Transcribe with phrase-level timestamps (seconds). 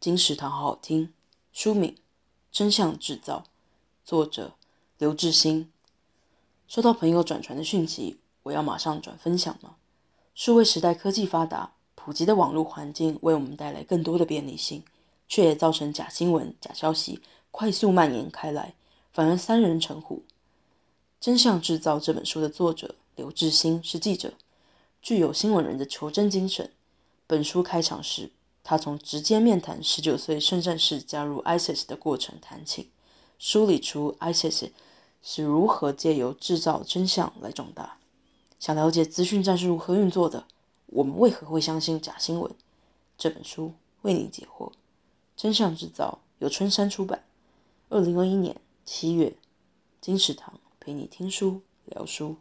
[0.00, 1.12] 金石堂好好听。
[1.52, 1.90] 书名
[2.52, 3.44] 《真相制造》，
[4.04, 4.54] 作者
[4.96, 5.68] 刘致昕。
[6.68, 9.74] 收到朋友转传的讯息，我要马上转分享吗？
[10.36, 14.84] 数位时代科技发达，普及的网络环境为我们带来更多的便利性，
[15.26, 17.20] 却也造成假新闻、假消息
[17.50, 18.76] 快速蔓延开来，
[19.10, 20.22] 反而三人成虎。
[21.18, 24.34] 《真相制造》这本书的作者刘致昕是记者，
[25.02, 26.70] 具有新闻人的求真精神。
[27.26, 28.30] 本书开场时，
[28.68, 32.90] 他从直接面谈十九岁圣战士加入 ISIS 的过程谈起，
[33.38, 34.72] 梳理出 ISIS
[35.22, 37.96] 是如何借由制造真相来壮大。
[38.60, 40.44] 想了解资讯战是如何运作的，
[40.84, 42.54] 我们为何会相信假新闻？
[43.16, 44.70] 这本书为你解惑。
[45.34, 47.24] 真相制造由春山出版，
[47.88, 49.34] 二零二一年七月，
[49.98, 52.36] 金石堂陪你听书聊书。